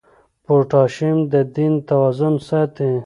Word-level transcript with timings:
پوټاشیم 0.45 1.17
د 1.31 1.33
بدن 1.49 1.73
توازن 1.87 2.33
ساتي. 2.47 2.91